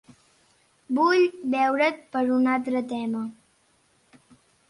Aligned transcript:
Vull 0.99 1.25
veure't 1.55 1.91
per 2.17 2.23
un 2.37 2.49
altre 2.55 2.83
tema. 2.93 3.23